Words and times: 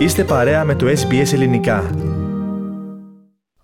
Είστε 0.00 0.24
παρέα 0.24 0.64
με 0.64 0.74
το 0.74 0.86
SBS 0.86 1.32
Ελληνικά. 1.32 1.90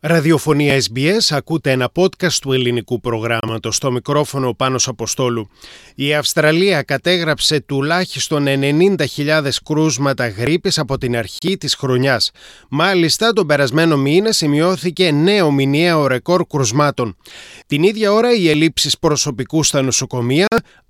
Ραδιοφωνία 0.01 0.79
SBS, 0.79 1.27
ακούτε 1.31 1.71
ένα 1.71 1.91
podcast 1.95 2.33
του 2.33 2.53
ελληνικού 2.53 3.01
προγράμματος. 3.01 3.77
Στο 3.77 3.91
μικρόφωνο 3.91 4.55
Πάνος 4.55 4.89
Αποστόλου. 4.89 5.49
Η 5.95 6.15
Αυστραλία 6.15 6.83
κατέγραψε 6.83 7.61
τουλάχιστον 7.61 8.45
90.000 8.47 9.49
κρούσματα 9.65 10.29
γρήπης 10.29 10.79
από 10.79 10.99
την 10.99 11.17
αρχή 11.17 11.57
της 11.57 11.75
χρονιάς. 11.75 12.31
Μάλιστα, 12.71 13.33
τον 13.33 13.47
περασμένο 13.47 13.97
μήνα 13.97 14.33
σημειώθηκε 14.33 15.11
νέο 15.11 15.51
μηνιαίο 15.51 16.07
ρεκόρ 16.07 16.47
κρουσμάτων. 16.47 17.17
Την 17.67 17.83
ίδια 17.83 18.13
ώρα 18.13 18.35
οι 18.35 18.49
ελλείψεις 18.49 18.99
προσωπικού 18.99 19.63
στα 19.63 19.83
νοσοκομεία 19.83 20.47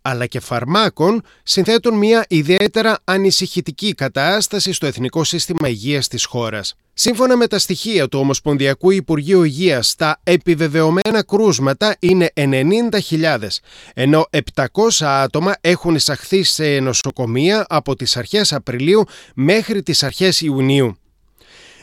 αλλά 0.08 0.26
και 0.26 0.40
φαρμάκων 0.40 1.22
συνθέτουν 1.42 1.94
μια 1.94 2.24
ιδιαίτερα 2.28 2.98
ανησυχητική 3.04 3.94
κατάσταση 3.94 4.72
στο 4.72 4.86
Εθνικό 4.86 5.24
Σύστημα 5.24 5.68
Υγείας 5.68 6.08
της 6.08 6.24
χώρας. 6.24 6.74
Σύμφωνα 6.94 7.36
με 7.36 7.46
τα 7.46 7.58
στοιχεία 7.58 8.08
του 8.08 8.18
Ομοσπονδιακού 8.18 8.90
Υπουργείου 8.90 9.42
Υγείας, 9.42 9.94
τα 9.94 10.20
επιβεβαιωμένα 10.22 11.24
κρούσματα 11.26 11.96
είναι 11.98 12.30
90.000, 12.34 13.60
ενώ 13.94 14.26
700 14.54 15.06
άτομα 15.06 15.54
έχουν 15.60 15.94
εισαχθεί 15.94 16.42
σε 16.42 16.78
νοσοκομεία 16.80 17.64
από 17.68 17.96
τις 17.96 18.16
αρχές 18.16 18.52
Απριλίου 18.52 19.04
μέχρι 19.34 19.82
τις 19.82 20.02
αρχές 20.02 20.40
Ιουνίου. 20.40 20.96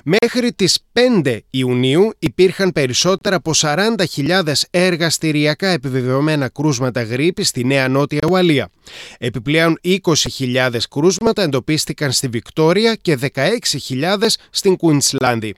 Μέχρι 0.06 0.54
τις 0.54 0.80
5 1.24 1.38
Ιουνίου 1.50 2.12
υπήρχαν 2.20 2.72
περισσότερα 2.72 3.36
από 3.36 3.52
40.000 3.56 4.54
εργαστηριακά 4.70 5.68
επιβεβαιωμένα 5.68 6.50
κρούσματα 6.50 7.04
γρήπης 7.04 7.48
στη 7.48 7.64
Νέα 7.66 7.88
Νότια 7.88 8.20
Ουαλία. 8.30 8.70
Επιπλέον 9.18 9.80
20.000 9.84 10.78
κρούσματα 10.90 11.42
εντοπίστηκαν 11.42 12.12
στη 12.12 12.28
Βικτόρια 12.28 12.96
και 12.96 13.18
16.000 13.36 14.28
στην 14.50 14.76
Κουινσλάνδη. 14.76 15.56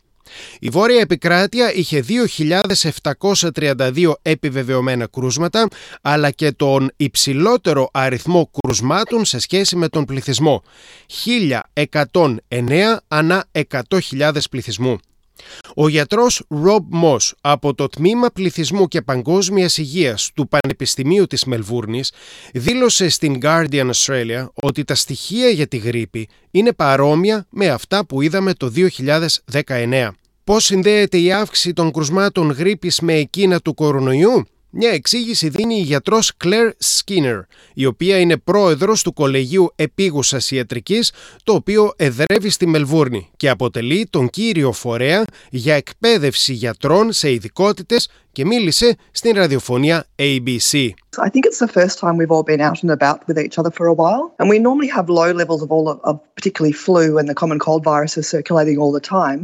Η 0.60 0.70
Βόρεια 0.70 1.00
Επικράτεια 1.00 1.74
είχε 1.74 2.04
2.732 2.08 4.14
επιβεβαιωμένα 4.22 5.08
κρούσματα, 5.08 5.68
αλλά 6.02 6.32
και 6.32 6.52
τον 6.52 6.92
υψηλότερο 6.96 7.90
αριθμό 7.92 8.50
κρουσμάτων 8.58 9.26
σε 9.26 9.40
σχέση 9.40 9.76
με 9.76 9.88
τον 9.88 10.06
πληθυσμό. 10.06 10.64
1.109 11.26 12.98
ανά 13.08 13.46
100.000 13.52 14.32
πληθυσμού. 14.50 14.98
Ο 15.76 15.88
γιατρός 15.88 16.44
Ρομπ 16.48 16.94
Μος 16.94 17.36
από 17.42 17.74
το 17.74 17.88
Τμήμα 17.88 18.28
Πληθυσμού 18.28 18.88
και 18.88 19.02
Παγκόσμιας 19.02 19.78
Υγείας 19.78 20.32
του 20.36 20.48
Πανεπιστημίου 20.48 21.28
της 21.28 21.46
Μελβούρνης 21.46 22.12
δήλωσε 22.54 23.10
στην 23.10 23.40
Guardian 23.42 23.90
Australia 23.90 24.48
ότι 24.54 24.84
τα 24.84 24.96
στοιχεία 24.96 25.50
για 25.50 25.68
τη 25.68 25.78
γρήπη 25.78 26.30
είναι 26.52 26.74
παρόμοια 26.74 27.46
με 27.50 27.68
αυτά 27.68 28.06
που 28.06 28.22
είδαμε 28.22 28.54
το 28.54 28.72
2019. 29.66 30.10
Πώς 30.44 30.64
συνδέεται 30.64 31.18
η 31.18 31.32
αύξηση 31.32 31.74
των 31.74 31.92
κρουσμάτων 31.92 32.52
γρήπης 32.52 33.00
με 33.00 33.14
εκείνα 33.14 33.60
του 33.60 33.74
κορονοϊού; 33.74 34.46
Μια 34.78 34.90
εξήγηση 34.90 35.50
δίνει 35.50 35.76
η 35.76 35.82
γιατρός 35.82 36.32
Claire 36.44 36.72
Skinner, 36.84 37.40
η 37.74 37.86
οποία 37.86 38.20
είναι 38.20 38.38
πρόεδρος 38.38 39.04
του 39.04 39.14
Κολεγίου 39.14 39.72
Επίγουσας 39.76 40.52
Ιατρικής, 40.52 41.12
το 41.44 41.54
οποίο 41.54 41.94
εδρεύει 41.96 42.50
στη 42.50 42.68
Μελβούρνη 42.68 43.30
και 43.38 43.50
αποτελεί 43.50 44.08
τον 44.10 44.30
κύριο 44.30 44.72
φορέα 44.72 45.24
για 45.50 45.76
εκπαίδευση 45.76 46.54
γιατρών 46.54 47.12
σε 47.12 47.32
ειδικότητες 47.32 48.10
και 48.35 48.45
μίλησε 48.45 48.97
στην 49.11 49.35
ραδιοφωνία 49.35 50.05
ABC. 50.17 50.91
I 51.19 51.29
think 51.29 51.45
it's 51.45 51.59
the 51.59 51.73
first 51.79 51.99
time 51.99 52.17
we've 52.17 52.31
all 52.31 52.45
been 52.53 52.61
out 52.61 52.79
and 52.85 52.91
about 52.99 53.27
with 53.29 53.39
each 53.45 53.57
other 53.59 53.73
for 53.79 53.87
a 53.87 53.97
while. 54.03 54.25
And 54.39 54.49
we 54.49 54.59
normally 54.59 54.91
have 54.97 55.07
low 55.21 55.31
levels 55.43 55.61
of 55.65 55.71
all 55.75 55.87
of 56.11 56.17
particularly 56.39 56.73
flu 56.87 57.19
and 57.19 57.27
the 57.29 57.35
common 57.43 57.59
cold 57.67 57.83
viruses 57.93 58.25
circulating 58.37 58.77
all 58.79 58.93
the 58.99 59.07
time. 59.21 59.41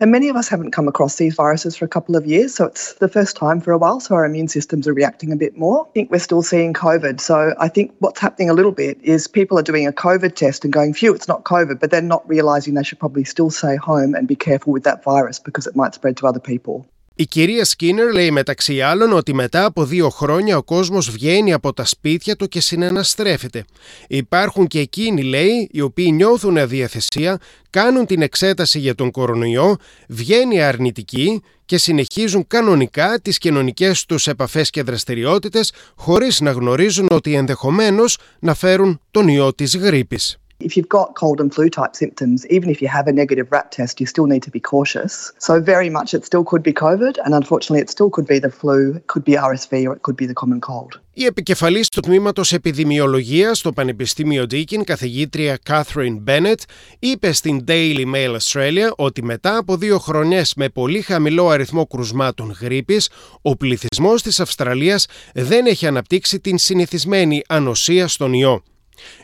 And 0.00 0.10
many 0.10 0.28
of 0.30 0.36
us 0.40 0.48
haven't 0.48 0.70
come 0.70 0.88
across 0.88 1.16
these 1.16 1.34
viruses 1.34 1.76
for 1.76 1.84
a 1.84 1.88
couple 1.96 2.16
of 2.16 2.24
years, 2.24 2.54
so 2.54 2.64
it's 2.64 2.94
the 2.94 3.12
first 3.16 3.36
time 3.36 3.60
for 3.60 3.70
a 3.72 3.76
while, 3.76 4.00
so 4.00 4.14
our 4.14 4.24
immune 4.24 4.48
systems 4.48 4.88
are 4.88 4.94
reacting 4.94 5.30
a 5.30 5.36
bit 5.36 5.58
more. 5.58 5.86
I 5.86 5.90
think 5.92 6.10
we're 6.10 6.20
still 6.30 6.40
seeing 6.40 6.72
COVID. 6.72 7.20
So 7.20 7.36
I 7.58 7.68
think 7.68 7.94
what's 7.98 8.18
happening 8.18 8.48
a 8.48 8.54
little 8.54 8.72
bit 8.72 8.96
is 9.02 9.28
people 9.28 9.58
are 9.58 9.62
doing 9.70 9.86
a 9.86 9.92
COVID 9.92 10.32
test 10.36 10.64
and 10.64 10.72
going, 10.72 10.94
phew, 10.94 11.14
it's 11.14 11.28
not 11.28 11.44
COVID, 11.44 11.78
but 11.80 11.90
they're 11.90 12.00
not 12.00 12.26
realizing 12.26 12.72
they 12.72 12.82
should 12.82 12.98
probably 12.98 13.24
still 13.24 13.50
stay 13.50 13.76
home 13.76 14.14
and 14.14 14.26
be 14.26 14.36
careful 14.36 14.72
with 14.72 14.84
that 14.84 15.04
virus 15.04 15.38
because 15.38 15.66
it 15.66 15.76
might 15.76 15.92
spread 15.92 16.16
to 16.16 16.26
other 16.26 16.40
people. 16.40 16.86
Η 17.17 17.25
κυρία 17.25 17.65
Σκίνερ 17.65 18.13
λέει 18.13 18.31
μεταξύ 18.31 18.81
άλλων 18.81 19.13
ότι 19.13 19.33
μετά 19.33 19.65
από 19.65 19.85
δύο 19.85 20.09
χρόνια 20.09 20.57
ο 20.57 20.63
κόσμος 20.63 21.09
βγαίνει 21.09 21.53
από 21.53 21.73
τα 21.73 21.85
σπίτια 21.85 22.35
του 22.35 22.47
και 22.47 22.61
συναναστρέφεται. 22.61 23.65
Υπάρχουν 24.07 24.67
και 24.67 24.79
εκείνοι, 24.79 25.23
λέει, 25.23 25.69
οι 25.71 25.81
οποίοι 25.81 26.09
νιώθουν 26.13 26.57
αδιαθεσία, 26.57 27.39
κάνουν 27.69 28.05
την 28.05 28.21
εξέταση 28.21 28.79
για 28.79 28.95
τον 28.95 29.11
κορονοϊό, 29.11 29.77
βγαίνει 30.07 30.61
αρνητική 30.61 31.41
και 31.65 31.77
συνεχίζουν 31.77 32.47
κανονικά 32.47 33.19
τις 33.21 33.37
κοινωνικές 33.37 34.05
τους 34.05 34.27
επαφές 34.27 34.69
και 34.69 34.83
δραστηριότητες 34.83 35.71
χωρίς 35.95 36.41
να 36.41 36.51
γνωρίζουν 36.51 37.07
ότι 37.11 37.33
ενδεχομένως 37.33 38.17
να 38.39 38.53
φέρουν 38.53 39.01
τον 39.11 39.27
ιό 39.27 39.53
της 39.53 39.77
γρήπης. 39.77 40.37
If 40.59 40.77
you've 40.77 40.87
got 40.87 41.15
cold 41.15 41.41
and 41.41 41.53
flu 41.53 41.69
type 41.69 41.95
symptoms, 41.95 42.45
even 42.49 42.69
if 42.69 42.81
you 42.81 42.87
have 42.87 43.07
a 43.07 43.11
negative 43.11 43.51
RAT 43.51 43.71
test, 43.73 43.99
you 43.99 44.05
still 44.05 44.25
need 44.25 44.43
to 44.43 44.51
be 44.51 44.61
cautious. 44.61 45.33
So, 45.37 45.59
very 45.59 45.89
much 45.89 46.13
it 46.13 46.23
still 46.23 46.45
could 46.45 46.63
be 46.63 46.71
COVID, 46.71 47.15
and 47.25 47.35
unfortunately, 47.41 47.81
it 47.85 47.89
still 47.89 48.09
could 48.09 48.27
be 48.33 48.39
the 48.39 48.49
flu, 48.49 48.95
it 48.95 49.07
could 49.07 49.25
be 49.25 49.33
RSV, 49.33 49.73
or 49.87 49.93
it 49.97 50.01
could 50.03 50.15
be 50.15 50.25
the 50.25 50.33
common 50.33 50.61
cold. 50.61 50.99
Η 51.13 51.25
επικεφαλής 51.25 51.89
του 51.89 52.01
τμήματος 52.01 52.53
επιδημιολογίας 52.53 53.57
στο 53.57 53.71
Πανεπιστήμιο 53.71 54.43
Deakin, 54.51 54.83
καθηγήτρια 54.83 55.57
Catherine 55.69 56.23
Bennett, 56.27 56.63
είπε 56.99 57.31
στην 57.31 57.63
Daily 57.67 58.03
Mail 58.15 58.37
Australia 58.37 58.95
ότι 58.95 59.23
μετά 59.23 59.57
από 59.57 59.77
δύο 59.77 59.99
χρονιές 59.99 60.53
με 60.55 60.69
πολύ 60.69 61.01
χαμηλό 61.01 61.49
αριθμό 61.49 61.87
κρουσμάτων 61.87 62.55
γρήπης, 62.61 63.09
ο 63.41 63.55
πληθυσμός 63.55 64.21
της 64.21 64.39
Αυστραλίας 64.39 65.07
δεν 65.33 65.65
έχει 65.65 65.87
αναπτύξει 65.87 66.39
την 66.39 66.57
συνηθισμένη 66.57 67.43
ανοσία 67.47 68.07
στον 68.07 68.33
ιό. 68.33 68.63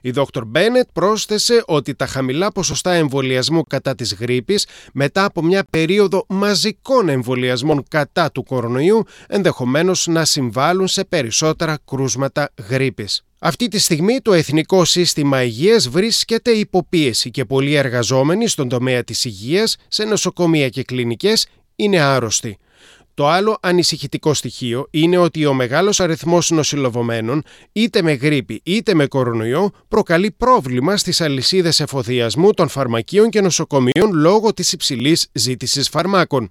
Η 0.02 0.14
Dr. 0.16 0.42
Bennett 0.56 0.90
πρόσθεσε 0.94 1.64
ότι 1.66 1.96
τα 1.96 2.06
χαμηλά 2.06 2.52
ποσοστά 2.52 2.92
εμβολιασμού 2.92 3.64
κατά 3.64 3.96
της 3.96 4.14
γρήπης 4.14 4.68
μετά 4.94 5.26
από 5.26 5.44
μια 5.44 5.66
περίοδο 5.70 6.26
μαζικών 6.28 7.09
εμβολιασμών 7.09 7.84
κατά 7.90 8.31
του 8.31 8.44
κορονοϊού 8.44 9.04
ενδεχομένως 9.28 10.08
να 10.08 10.26
συμβάλλουν 10.26 10.88
σε 10.88 11.06
περισσότερα 11.06 11.78
κρούσματα 11.86 12.50
γρήπης. 12.70 13.24
Αυτή 13.40 13.68
τη 13.68 13.80
στιγμή 13.80 14.22
το 14.22 14.34
Εθνικό 14.34 14.86
Σύστημα 14.86 15.44
Υγείας 15.44 15.90
βρίσκεται 15.90 16.52
υποπίεση 16.52 17.31
και 17.31 17.46
πολλοί 17.46 17.74
εργαζόμενοι 17.74 18.48
στον 18.48 18.70
τομέα 18.70 19.04
της 19.04 19.26
υγείας 19.26 19.76
σε 19.88 20.04
νοσοκομεία 20.04 20.70
και 20.70 20.84
κλινικές 20.84 21.48
είναι 21.76 22.00
άρρωστοι. 22.00 22.58
Το 23.14 23.28
άλλο 23.28 23.58
ανησυχητικό 23.62 24.34
στοιχείο 24.34 24.88
είναι 24.92 25.18
ότι 25.18 25.46
ο 25.46 25.54
μεγάλος 25.54 26.00
αριθμός 26.00 26.50
νοσηλευομένων 26.52 27.44
είτε 27.72 28.02
με 28.02 28.14
γρήπη 28.14 28.62
είτε 28.64 28.94
με 28.94 29.08
κορονοϊό 29.08 29.72
προκαλεί 29.88 30.32
πρόβλημα 30.32 30.98
στις 30.98 31.22
αλυσίδες 31.22 31.80
εφοδιασμού 31.80 32.54
των 32.54 32.68
φαρμακείων 32.68 33.30
και 33.30 33.42
νοσοκομείων 33.42 34.14
λόγω 34.14 34.54
της 34.54 34.72
υψηλής 34.72 35.28
ζήτησης 35.32 35.90
φαρμάκων. 35.90 36.50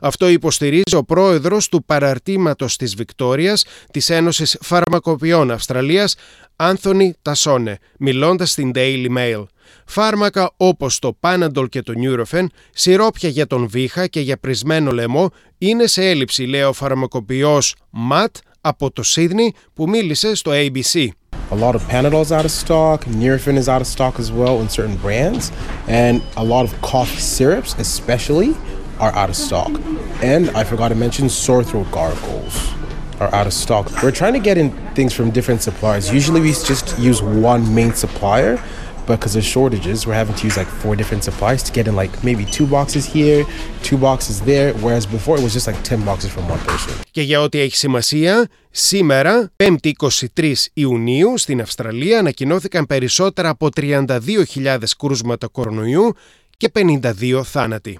Αυτό 0.00 0.28
υποστηρίζει 0.28 0.96
ο 0.96 1.04
πρόεδρος 1.04 1.68
του 1.68 1.84
παραρτήματος 1.84 2.76
της 2.76 2.94
Βικτόριας 2.94 3.64
της 3.90 4.10
Ένωσης 4.10 4.58
Φαρμακοποιών 4.60 5.50
Αυστραλίας, 5.50 6.14
Άνθονι 6.56 7.14
Τασόνε, 7.22 7.78
μιλώντας 7.98 8.50
στην 8.50 8.70
Daily 8.74 9.06
Mail. 9.16 9.44
Φάρμακα 9.86 10.52
όπως 10.56 10.98
το 10.98 11.18
Panadol 11.20 11.68
και 11.68 11.82
το 11.82 11.92
Nurofen, 11.96 12.46
σιρόπια 12.72 13.28
για 13.28 13.46
τον 13.46 13.68
βήχα 13.68 14.06
και 14.06 14.20
για 14.20 14.38
πρισμένο 14.38 14.90
λαιμό 14.90 15.30
είναι 15.58 15.86
σε 15.86 16.08
έλλειψη, 16.08 16.44
λέει 16.44 16.62
ο 16.62 16.72
φαρμακοποιός 16.72 17.74
Ματ 17.90 18.36
από 18.60 18.90
το 18.90 19.02
Σίδνη 19.02 19.52
που 19.74 19.88
μίλησε 19.88 20.34
στο 20.34 20.50
ABC. 20.54 21.06
A 21.50 21.54
lot 21.54 21.74
of 21.74 21.82
Panadol 21.90 22.22
is 22.22 22.32
out 22.32 22.46
of 22.46 22.50
stock, 22.50 23.04
Nurofen 23.04 23.56
is 23.62 23.68
out 23.68 23.82
of 23.84 23.86
stock 23.86 24.14
as 24.18 24.30
well 24.32 24.56
in 24.62 24.68
certain 24.78 24.96
brands, 25.04 25.44
and 25.86 26.22
a 26.42 26.44
lot 26.52 26.64
of 26.68 26.72
cough 26.90 27.12
syrups 27.34 27.72
especially 27.86 28.50
are 29.01 29.13
out 29.15 29.29
of 29.29 29.35
stock. 29.35 29.71
And 30.21 30.49
I 30.51 30.63
forgot 30.63 30.89
to 30.89 30.95
mention 30.95 31.29
sore 31.29 31.63
throat 31.63 31.89
gargles 31.91 32.55
are 33.19 33.33
out 33.33 33.47
of 33.47 33.53
stock. 33.53 33.85
We're 34.03 34.11
trying 34.11 34.33
to 34.33 34.39
get 34.39 34.57
in 34.57 34.71
things 34.93 35.13
from 35.13 35.31
different 35.31 35.61
suppliers. 35.61 36.11
Usually 36.11 36.41
we 36.41 36.49
just 36.49 36.97
use 36.99 37.21
one 37.21 37.73
main 37.73 37.93
supplier, 37.93 38.61
but 39.07 39.19
because 39.19 39.35
of 39.35 39.43
shortages, 39.43 40.05
we're 40.05 40.19
having 40.23 40.35
to 40.35 40.43
use 40.49 40.57
like 40.57 40.67
four 40.81 40.95
different 40.95 41.23
suppliers 41.23 41.63
to 41.63 41.71
get 41.71 41.87
in 41.87 41.95
like 41.95 42.11
maybe 42.23 42.43
two 42.45 42.67
boxes 42.67 43.05
here, 43.05 43.45
two 43.81 43.97
boxes 43.97 44.41
there, 44.41 44.73
whereas 44.83 45.05
before 45.05 45.37
it 45.37 45.43
was 45.43 45.53
just 45.53 45.67
like 45.67 45.81
10 45.83 46.03
boxes 46.03 46.29
from 46.31 46.47
one 46.49 46.59
person. 46.59 46.93
Και 47.11 47.21
για 47.21 47.41
ό,τι 47.41 47.59
έχει 47.59 47.75
σημασία, 47.75 48.47
σήμερα, 48.71 49.51
5η 49.63 49.91
23 50.35 50.53
Ιουνίου, 50.73 51.37
στην 51.37 51.61
Αυστραλία 51.61 52.19
ανακοινώθηκαν 52.19 52.85
περισσότερα 52.85 53.49
από 53.49 53.69
32.000 53.75 54.77
κρούσματα 54.97 55.47
κορονοϊού 55.47 56.15
και 56.57 56.71
52 56.75 57.41
θάνατοι. 57.43 57.99